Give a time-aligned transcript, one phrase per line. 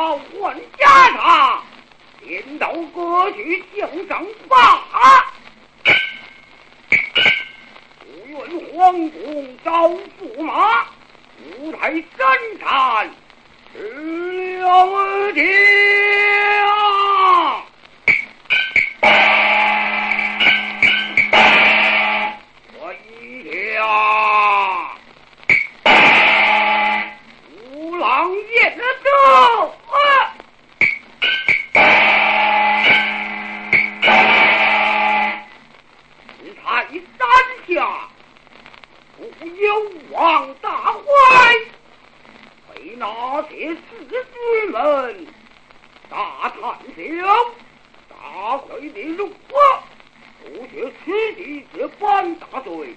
[0.00, 1.60] 换家裟，
[2.22, 4.80] 引导歌曲叫上把，
[8.00, 8.38] 不愿
[8.72, 10.86] 皇宫遭驸马，
[11.58, 12.26] 舞台山
[12.58, 13.10] 战，
[13.74, 15.40] 十了题，
[22.78, 22.80] 我
[23.20, 23.78] 一下
[27.70, 28.80] 五郎夜，来。
[39.20, 41.02] 不有王大坏，
[42.72, 43.76] 被那些士
[44.08, 44.26] 子
[44.70, 45.26] 们
[46.08, 46.60] 大探
[46.96, 47.52] 小，
[48.08, 49.84] 大快的辱华。
[50.42, 52.94] 不学此地这犯大罪，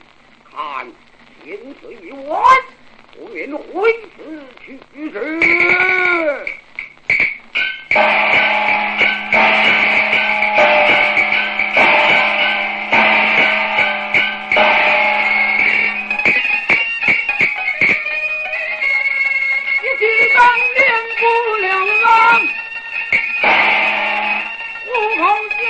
[0.49, 0.89] 看
[1.43, 2.41] 千岁一万，
[3.17, 5.32] 不免挥师去之。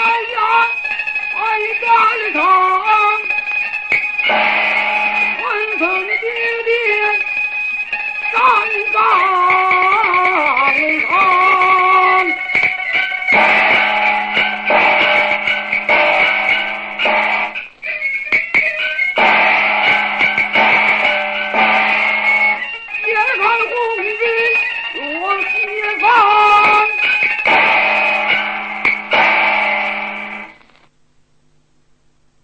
[0.03, 0.39] 哎呀
[1.33, 1.47] 哎
[1.81, 1.87] 呀
[2.33, 3.02] 呀